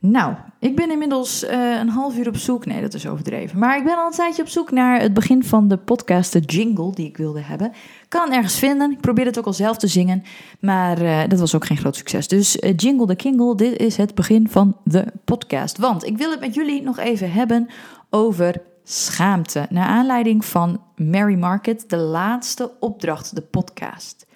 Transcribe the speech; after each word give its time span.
Nou, 0.00 0.34
ik 0.58 0.76
ben 0.76 0.90
inmiddels 0.90 1.44
uh, 1.44 1.78
een 1.78 1.88
half 1.88 2.16
uur 2.16 2.28
op 2.28 2.36
zoek. 2.36 2.66
Nee, 2.66 2.80
dat 2.80 2.94
is 2.94 3.06
overdreven. 3.06 3.58
Maar 3.58 3.76
ik 3.76 3.84
ben 3.84 3.96
al 3.96 4.06
een 4.06 4.12
tijdje 4.12 4.42
op 4.42 4.48
zoek 4.48 4.70
naar 4.70 5.00
het 5.00 5.14
begin 5.14 5.44
van 5.44 5.68
de 5.68 5.76
podcast, 5.76 6.32
de 6.32 6.40
jingle 6.40 6.94
die 6.94 7.06
ik 7.06 7.16
wilde 7.16 7.40
hebben. 7.40 7.72
Kan 8.08 8.32
ergens 8.32 8.58
vinden. 8.58 8.90
Ik 8.90 9.00
probeerde 9.00 9.30
het 9.30 9.38
ook 9.38 9.46
al 9.46 9.52
zelf 9.52 9.76
te 9.76 9.86
zingen. 9.86 10.22
Maar 10.60 11.02
uh, 11.02 11.20
dat 11.28 11.38
was 11.38 11.54
ook 11.54 11.66
geen 11.66 11.76
groot 11.76 11.96
succes. 11.96 12.28
Dus 12.28 12.56
uh, 12.56 12.72
Jingle 12.76 13.06
the 13.06 13.16
Kingle, 13.16 13.56
dit 13.56 13.76
is 13.76 13.96
het 13.96 14.14
begin 14.14 14.48
van 14.48 14.76
de 14.84 15.04
podcast. 15.24 15.78
Want 15.78 16.06
ik 16.06 16.18
wil 16.18 16.30
het 16.30 16.40
met 16.40 16.54
jullie 16.54 16.82
nog 16.82 16.98
even 16.98 17.32
hebben 17.32 17.68
over 18.10 18.62
schaamte. 18.84 19.66
Naar 19.70 19.86
aanleiding 19.86 20.44
van 20.44 20.80
Mary 20.96 21.38
Market, 21.38 21.84
de 21.86 21.96
laatste 21.96 22.72
opdracht, 22.80 23.34
de 23.34 23.42
podcast. 23.42 24.26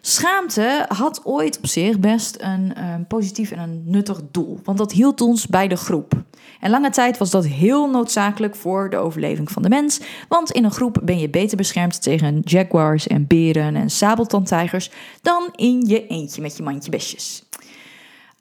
Schaamte 0.00 0.84
had 0.88 1.20
ooit 1.24 1.58
op 1.58 1.66
zich 1.66 1.98
best 1.98 2.36
een, 2.40 2.82
een 2.82 3.06
positief 3.06 3.50
en 3.50 3.58
een 3.58 3.82
nuttig 3.84 4.20
doel, 4.30 4.60
want 4.64 4.78
dat 4.78 4.92
hield 4.92 5.20
ons 5.20 5.46
bij 5.46 5.68
de 5.68 5.76
groep. 5.76 6.12
En 6.60 6.70
lange 6.70 6.90
tijd 6.90 7.18
was 7.18 7.30
dat 7.30 7.46
heel 7.46 7.90
noodzakelijk 7.90 8.56
voor 8.56 8.90
de 8.90 8.96
overleving 8.96 9.50
van 9.50 9.62
de 9.62 9.68
mens, 9.68 10.00
want 10.28 10.50
in 10.50 10.64
een 10.64 10.70
groep 10.70 11.00
ben 11.02 11.18
je 11.18 11.28
beter 11.28 11.56
beschermd 11.56 12.02
tegen 12.02 12.40
jaguars 12.44 13.06
en 13.06 13.26
beren 13.26 13.76
en 13.76 13.90
sabeltandtijgers 13.90 14.90
dan 15.22 15.48
in 15.56 15.84
je 15.86 16.06
eentje 16.06 16.42
met 16.42 16.56
je 16.56 16.62
mandje 16.62 16.90
besjes. 16.90 17.42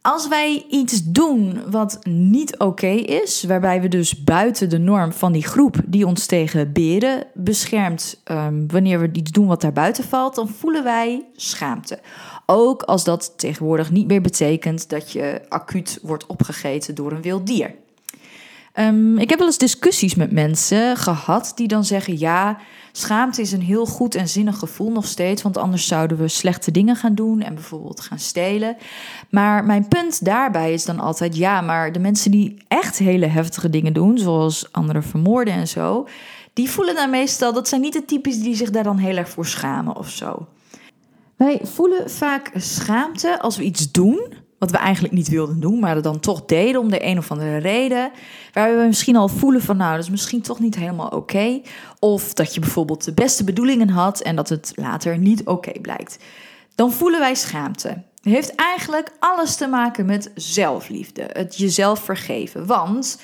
Als 0.08 0.28
wij 0.28 0.66
iets 0.70 1.04
doen 1.04 1.62
wat 1.70 2.00
niet 2.04 2.58
oké 2.58 2.88
is, 2.88 3.44
waarbij 3.44 3.82
we 3.82 3.88
dus 3.88 4.24
buiten 4.24 4.70
de 4.70 4.78
norm 4.78 5.12
van 5.12 5.32
die 5.32 5.44
groep 5.44 5.76
die 5.86 6.08
ons 6.08 6.26
tegen 6.26 6.72
beren 6.72 7.24
beschermt, 7.34 8.22
um, 8.32 8.72
wanneer 8.72 9.00
we 9.00 9.10
iets 9.12 9.32
doen 9.32 9.48
wat 9.48 9.62
daar 9.62 9.74
buiten 9.74 10.04
valt, 10.04 10.36
dan 10.36 10.50
voelen 10.50 10.84
wij 10.84 11.26
schaamte. 11.36 12.00
Ook 12.46 12.82
als 12.82 13.04
dat 13.04 13.34
tegenwoordig 13.38 13.92
niet 13.92 14.08
meer 14.08 14.22
betekent 14.22 14.90
dat 14.90 15.12
je 15.12 15.42
acuut 15.50 16.00
wordt 16.02 16.26
opgegeten 16.26 16.96
door 16.96 17.12
een 17.12 17.22
wild 17.22 17.48
dier. 17.48 17.76
Um, 18.80 19.18
ik 19.18 19.30
heb 19.30 19.40
wel 19.40 19.48
eens 19.48 19.58
discussies 19.58 20.16
met 20.16 20.32
mensen 20.32 20.98
gehad 20.98 21.52
die 21.56 21.68
dan 21.68 21.86
zeggen: 21.86 22.20
ja, 22.20 22.58
schaamte 22.92 23.42
is 23.42 23.52
een 23.52 23.62
heel 23.62 23.86
goed 23.86 24.16
en 24.16 24.28
zinnig 24.28 24.58
gevoel 24.58 24.92
nog 24.92 25.06
steeds, 25.06 25.42
want 25.42 25.58
anders 25.58 25.88
zouden 25.88 26.18
we 26.18 26.28
slechte 26.28 26.72
dingen 26.72 26.96
gaan 26.96 27.16
doen 27.16 27.42
en 27.42 27.54
bijvoorbeeld 27.54 28.00
gaan 28.00 28.20
stelen. 28.20 28.78
Maar 29.30 29.66
mijn 29.66 29.88
punt 29.88 30.26
daarbij 30.26 30.74
is 30.74 30.86
dan 30.86 31.00
altijd: 31.00 31.38
ja, 31.38 31.62
maar 31.62 31.92
de 31.92 32.00
mensen 32.00 32.32
die 32.32 32.58
echt 32.68 32.98
hele 32.98 33.26
heftige 33.26 33.70
dingen 33.70 33.94
doen, 33.94 34.18
zoals 34.18 34.72
anderen 34.72 35.04
vermoorden 35.04 35.54
en 35.54 35.68
zo, 35.68 36.08
die 36.54 36.70
voelen 36.70 36.96
dan 36.96 37.10
meestal 37.10 37.54
dat 37.54 37.68
zijn 37.68 37.82
niet 37.82 37.94
de 37.94 38.06
types 38.06 38.40
die 38.40 38.56
zich 38.56 38.70
daar 38.70 38.84
dan 38.84 38.98
heel 38.98 39.18
erg 39.18 39.30
voor 39.30 39.46
schamen 39.46 39.96
of 39.96 40.10
zo. 40.10 40.48
Wij 41.36 41.60
voelen 41.64 42.10
vaak 42.10 42.52
schaamte 42.56 43.40
als 43.40 43.58
we 43.58 43.64
iets 43.64 43.92
doen 43.92 44.46
wat 44.58 44.72
we 44.72 44.78
eigenlijk 44.78 45.14
niet 45.14 45.28
wilden 45.28 45.60
doen, 45.60 45.80
maar 45.80 46.02
dan 46.02 46.20
toch 46.20 46.46
deden 46.46 46.82
om 46.82 46.90
de 46.90 47.06
een 47.06 47.18
of 47.18 47.32
andere 47.32 47.58
reden. 47.58 48.12
Waar 48.54 48.78
we 48.78 48.86
misschien 48.86 49.16
al 49.16 49.28
voelen 49.28 49.62
van 49.62 49.78
nou, 49.78 49.96
dat 49.96 50.04
is 50.04 50.10
misschien 50.10 50.42
toch 50.42 50.60
niet 50.60 50.76
helemaal 50.76 51.08
oké. 51.08 51.62
Of 52.00 52.34
dat 52.34 52.54
je 52.54 52.60
bijvoorbeeld 52.60 53.04
de 53.04 53.14
beste 53.14 53.44
bedoelingen 53.44 53.90
had 53.90 54.22
en 54.22 54.36
dat 54.36 54.50
het 54.50 54.72
later 54.76 55.18
niet 55.18 55.46
oké 55.46 55.72
blijkt. 55.82 56.18
Dan 56.76 56.92
voelen 56.92 57.20
wij 57.20 57.36
schaamte. 57.36 57.88
Het 57.88 58.36
heeft 58.36 58.56
eigenlijk 58.56 59.12
alles 59.20 59.56
te 59.56 59.68
maken 59.68 60.06
met 60.06 60.32
zelfliefde, 60.36 61.30
het 61.34 61.58
jezelf 61.58 62.00
vergeven. 62.00 62.66
Want 62.66 63.20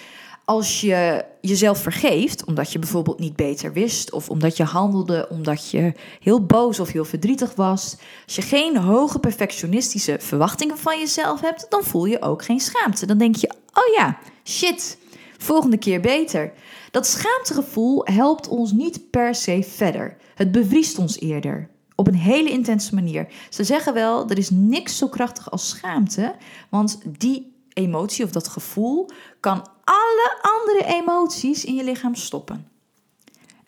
als 0.46 0.82
je 0.82 1.26
jezelf 1.42 1.82
vergeeft, 1.82 2.46
omdat 2.46 2.72
je 2.72 2.80
bijvoorbeeld 2.80 3.20
niet 3.20 3.36
beter 3.36 3.74
wist, 3.74 4.12
of 4.12 4.30
omdat 4.30 4.58
je 4.58 4.64
handelde 4.64 5.28
omdat 5.30 5.70
je 5.70 5.94
heel 6.20 6.46
boos 6.46 6.80
of 6.80 6.92
heel 6.92 7.06
verdrietig 7.06 7.56
was, 7.56 7.96
als 8.26 8.36
je 8.36 8.42
geen 8.42 8.78
hoge 8.78 9.20
perfectionistische 9.20 10.18
verwachtingen 10.20 10.78
van 10.78 11.00
jezelf 11.00 11.42
hebt, 11.42 11.66
dan 11.70 11.84
voel 11.84 12.06
je 12.06 12.22
ook 12.22 12.44
geen 12.46 12.60
schaamte. 12.60 13.06
Dan 13.06 13.18
denk 13.18 13.36
je: 13.36 13.54
oh 13.74 13.96
ja, 13.98 14.18
shit, 14.44 14.98
volgende 15.38 15.78
keer 15.78 16.02
beter. 16.02 16.54
Dat 16.92 17.08
schaamtegevoel 17.08 18.02
helpt 18.06 18.48
ons 18.48 18.72
niet 18.72 19.10
per 19.10 19.36
se 19.36 19.64
verder. 19.70 20.18
Het 20.36 20.52
bevriest 20.52 20.98
ons 20.98 21.20
eerder. 21.20 21.70
Op 21.96 22.08
een 22.08 22.16
hele 22.16 22.50
intense 22.50 22.96
manier. 22.96 23.28
Ze 23.50 23.64
zeggen 23.64 23.94
wel: 23.94 24.30
er 24.30 24.38
is 24.38 24.50
niks 24.50 24.98
zo 24.98 25.08
krachtig 25.08 25.52
als 25.52 25.70
schaamte, 25.70 26.36
want 26.70 27.00
die 27.18 27.53
emotie 27.74 28.26
of 28.26 28.32
dat 28.32 28.48
gevoel 28.48 29.10
kan 29.40 29.68
alle 29.84 30.38
andere 30.42 30.86
emoties 30.86 31.66
in 31.66 31.76
je 31.76 31.84
lichaam 31.84 32.16
stoppen. 32.16 32.68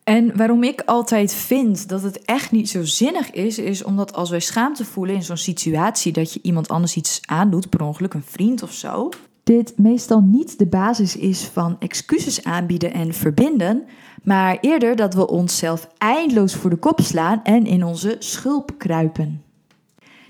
En 0.03 0.37
waarom 0.37 0.63
ik 0.63 0.81
altijd 0.81 1.33
vind 1.33 1.89
dat 1.89 2.01
het 2.01 2.21
echt 2.21 2.51
niet 2.51 2.69
zo 2.69 2.83
zinnig 2.83 3.31
is, 3.31 3.57
is 3.57 3.83
omdat 3.83 4.13
als 4.13 4.29
wij 4.29 4.39
schaamte 4.39 4.85
voelen 4.85 5.15
in 5.15 5.23
zo'n 5.23 5.37
situatie 5.37 6.11
dat 6.11 6.33
je 6.33 6.39
iemand 6.41 6.67
anders 6.67 6.95
iets 6.95 7.21
aandoet, 7.25 7.69
per 7.69 7.81
ongeluk 7.81 8.13
een 8.13 8.23
vriend 8.23 8.63
of 8.63 8.71
zo, 8.71 9.09
dit 9.43 9.77
meestal 9.77 10.21
niet 10.21 10.57
de 10.57 10.67
basis 10.67 11.15
is 11.15 11.43
van 11.43 11.75
excuses 11.79 12.43
aanbieden 12.43 12.93
en 12.93 13.13
verbinden, 13.13 13.85
maar 14.23 14.57
eerder 14.61 14.95
dat 14.95 15.13
we 15.13 15.27
onszelf 15.27 15.87
eindeloos 15.97 16.55
voor 16.55 16.69
de 16.69 16.75
kop 16.75 17.01
slaan 17.01 17.43
en 17.43 17.65
in 17.65 17.83
onze 17.83 18.15
schulp 18.19 18.71
kruipen. 18.77 19.43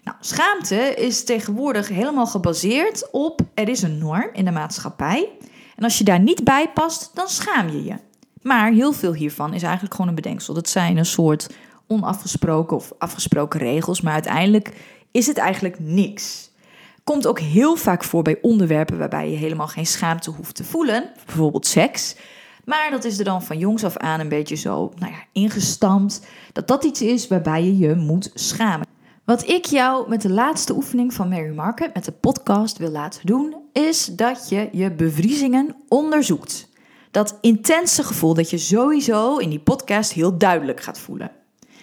Nou, 0.06 0.18
schaamte 0.20 0.76
is 0.76 1.24
tegenwoordig 1.24 1.88
helemaal 1.88 2.28
gebaseerd 2.28 3.12
op 3.12 3.42
er 3.54 3.70
is 3.70 3.82
een 3.82 3.98
norm 3.98 4.30
in 4.34 4.46
de 4.46 4.52
maatschappij. 4.52 5.30
En 5.76 5.84
als 5.84 5.98
je 5.98 6.04
daar 6.04 6.20
niet 6.20 6.44
bij 6.44 6.70
past, 6.74 7.12
dan 7.14 7.28
schaam 7.28 7.70
je 7.70 7.84
je. 7.84 7.96
Maar 8.42 8.72
heel 8.72 8.92
veel 8.92 9.14
hiervan 9.14 9.54
is 9.54 9.64
eigenlijk 9.64 9.94
gewoon 9.94 10.10
een 10.10 10.16
bedenksel. 10.16 10.54
Dat 10.54 10.70
zijn 10.70 10.98
een 10.98 11.06
soort 11.06 11.50
onafgesproken 11.88 12.78
of 12.78 12.94
afgesproken 12.98 13.60
regels, 13.60 14.02
maar 14.02 14.14
uiteindelijk 14.14 14.74
is 15.12 15.28
het 15.28 15.38
eigenlijk 15.38 15.80
niks. 15.80 16.50
Komt 17.04 17.28
ook 17.28 17.40
heel 17.40 17.76
vaak 17.76 18.04
voor 18.04 18.22
bij 18.22 18.38
onderwerpen 18.42 18.98
waarbij 18.98 19.30
je 19.30 19.38
helemaal 19.38 19.68
geen 19.68 19.86
schaamte 19.86 20.32
hoeft 20.32 20.56
te 20.56 20.64
voelen, 20.64 21.12
bijvoorbeeld 21.26 21.68
seks. 21.68 22.16
Maar 22.66 22.92
dat 22.92 23.04
is 23.04 23.18
er 23.18 23.26
dan 23.26 23.44
van 23.44 23.58
jongs 23.58 23.84
af 23.84 23.98
aan 23.98 24.20
een 24.20 24.30
beetje 24.30 24.56
zo 24.56 24.92
nou 24.96 25.12
ja, 25.12 25.24
ingestampt 25.32 26.28
dat 26.54 26.68
dat 26.68 26.84
iets 26.84 27.02
is 27.02 27.28
waarbij 27.28 27.64
je 27.64 27.78
je 27.78 27.96
moet 27.96 28.32
schamen. 28.34 28.85
Wat 29.26 29.48
ik 29.48 29.66
jou 29.66 30.10
met 30.10 30.22
de 30.22 30.30
laatste 30.30 30.74
oefening 30.74 31.14
van 31.14 31.30
Mary 31.30 31.54
Market, 31.56 31.94
met 31.94 32.06
de 32.06 32.12
podcast, 32.12 32.78
wil 32.78 32.90
laten 32.90 33.26
doen, 33.26 33.56
is 33.74 34.06
dat 34.06 34.50
je 34.50 34.70
je 34.72 34.92
bevriezingen 34.92 35.76
onderzoekt. 35.88 36.70
Dat 37.12 37.38
intense 37.42 38.04
gevoel 38.04 38.34
dat 38.34 38.50
je 38.50 38.58
sowieso 38.58 39.38
in 39.38 39.50
die 39.50 39.60
podcast 39.60 40.12
heel 40.12 40.38
duidelijk 40.38 40.82
gaat 40.82 41.00
voelen. 41.00 41.32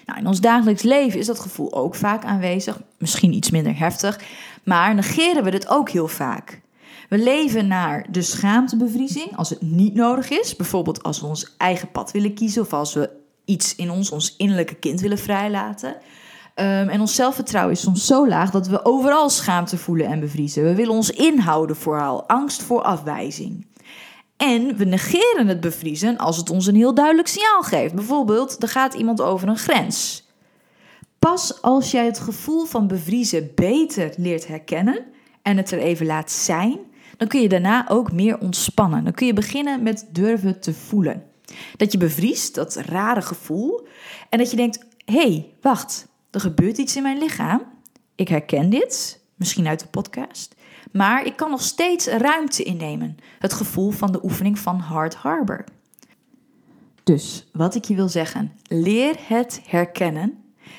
Nou, 0.07 0.19
in 0.19 0.27
ons 0.27 0.41
dagelijks 0.41 0.83
leven 0.83 1.19
is 1.19 1.27
dat 1.27 1.39
gevoel 1.39 1.73
ook 1.73 1.95
vaak 1.95 2.25
aanwezig, 2.25 2.81
misschien 2.99 3.33
iets 3.33 3.51
minder 3.51 3.79
heftig, 3.79 4.21
maar 4.65 4.95
negeren 4.95 5.45
we 5.45 5.51
het 5.51 5.69
ook 5.69 5.91
heel 5.91 6.09
vaak. 6.09 6.61
We 7.09 7.19
leven 7.19 7.67
naar 7.67 8.07
de 8.11 8.23
schaamtebevriezing 8.23 9.37
als 9.37 9.51
het 9.51 9.63
niet 9.63 9.95
nodig 9.95 10.31
is, 10.31 10.57
bijvoorbeeld 10.57 11.03
als 11.03 11.21
we 11.21 11.27
ons 11.27 11.55
eigen 11.57 11.91
pad 11.91 12.11
willen 12.11 12.35
kiezen 12.35 12.63
of 12.63 12.73
als 12.73 12.95
we 12.95 13.11
iets 13.45 13.75
in 13.75 13.91
ons, 13.91 14.11
ons 14.11 14.37
innerlijke 14.37 14.75
kind 14.75 15.01
willen 15.01 15.19
vrijlaten. 15.19 15.97
Um, 16.55 16.89
en 16.89 17.01
ons 17.01 17.15
zelfvertrouwen 17.15 17.75
is 17.75 17.81
soms 17.81 18.07
zo 18.07 18.29
laag 18.29 18.51
dat 18.51 18.67
we 18.67 18.85
overal 18.85 19.31
schaamte 19.31 19.79
voelen 19.79 20.07
en 20.07 20.21
bevriezen. 20.21 20.65
We 20.65 20.75
willen 20.75 20.95
ons 20.95 21.11
inhouden 21.11 21.77
vooral, 21.77 22.29
angst 22.29 22.63
voor 22.63 22.83
afwijzing. 22.83 23.67
En 24.37 24.77
we 24.77 24.85
negeren 24.85 25.47
het 25.47 25.61
bevriezen 25.61 26.19
als 26.19 26.37
het 26.37 26.51
ons 26.51 26.67
een 26.67 26.75
heel 26.75 26.95
duidelijk 26.95 27.29
signaal 27.29 27.63
geeft. 27.63 27.95
Bijvoorbeeld, 27.95 28.63
er 28.63 28.69
gaat 28.69 28.95
iemand 28.95 29.21
over 29.21 29.49
een 29.49 29.59
grens. 29.59 30.27
Pas 31.19 31.63
als 31.63 31.91
jij 31.91 32.05
het 32.05 32.19
gevoel 32.19 32.65
van 32.65 32.87
bevriezen 32.87 33.51
beter 33.55 34.15
leert 34.17 34.47
herkennen 34.47 35.05
en 35.43 35.57
het 35.57 35.71
er 35.71 35.79
even 35.79 36.07
laat 36.07 36.31
zijn, 36.31 36.79
dan 37.17 37.29
kun 37.29 37.41
je 37.41 37.49
daarna 37.49 37.89
ook 37.89 38.13
meer 38.13 38.39
ontspannen. 38.39 39.05
Dan 39.05 39.13
kun 39.13 39.27
je 39.27 39.33
beginnen 39.33 39.83
met 39.83 40.07
durven 40.11 40.61
te 40.61 40.75
voelen. 40.75 41.23
Dat 41.77 41.93
je 41.93 41.99
bevriest, 41.99 42.55
dat 42.55 42.77
rare 42.77 43.23
gevoel, 43.23 43.87
en 44.29 44.39
dat 44.39 44.51
je 44.51 44.57
denkt: 44.57 44.79
hé, 45.05 45.15
hey, 45.15 45.53
wacht, 45.61 46.07
er 46.33 46.41
gebeurt 46.41 46.79
iets 46.79 46.97
in 46.97 47.03
mijn 47.03 47.19
lichaam. 47.19 47.63
Ik 48.15 48.29
herken 48.29 48.71
dit, 48.71 49.21
misschien 49.35 49.67
uit 49.67 49.81
de 49.81 49.87
podcast. 49.87 50.55
Maar 50.93 51.27
ik 51.27 51.37
kan 51.37 51.51
nog 51.51 51.63
steeds 51.63 52.07
ruimte 52.07 52.63
innemen. 52.63 53.17
Het 53.39 53.53
gevoel 53.53 53.91
van 53.91 54.13
de 54.13 54.25
oefening 54.25 54.59
van 54.59 54.79
Hard 54.79 55.15
Harbor. 55.15 55.65
Dus 57.05 57.49
wat 57.53 57.75
ik 57.75 57.85
je 57.85 57.95
wil 57.95 58.09
zeggen, 58.09 58.53
leer 58.69 59.15
het 59.27 59.61
herkennen. 59.67 60.37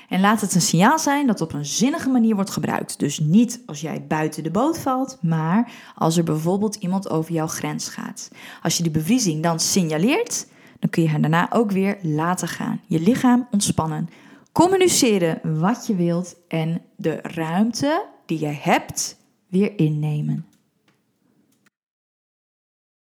En 0.09 0.19
laat 0.19 0.41
het 0.41 0.55
een 0.55 0.61
signaal 0.61 0.99
zijn 0.99 1.27
dat 1.27 1.41
op 1.41 1.53
een 1.53 1.65
zinnige 1.65 2.09
manier 2.09 2.35
wordt 2.35 2.49
gebruikt. 2.49 2.99
Dus 2.99 3.19
niet 3.19 3.61
als 3.65 3.81
jij 3.81 4.05
buiten 4.07 4.43
de 4.43 4.51
boot 4.51 4.79
valt, 4.79 5.17
maar 5.21 5.71
als 5.95 6.17
er 6.17 6.23
bijvoorbeeld 6.23 6.75
iemand 6.75 7.09
over 7.09 7.33
jouw 7.33 7.47
grens 7.47 7.89
gaat. 7.89 8.29
Als 8.61 8.77
je 8.77 8.83
die 8.83 8.91
bevriezing 8.91 9.43
dan 9.43 9.59
signaleert, 9.59 10.47
dan 10.79 10.89
kun 10.89 11.03
je 11.03 11.09
haar 11.09 11.21
daarna 11.21 11.51
ook 11.51 11.71
weer 11.71 11.97
laten 12.01 12.47
gaan. 12.47 12.81
Je 12.85 12.99
lichaam 12.99 13.47
ontspannen. 13.51 14.09
Communiceren 14.53 15.59
wat 15.59 15.87
je 15.87 15.95
wilt 15.95 16.35
en 16.47 16.81
de 16.95 17.19
ruimte 17.21 18.05
die 18.25 18.39
je 18.39 18.45
hebt 18.45 19.17
weer 19.47 19.79
innemen. 19.79 20.45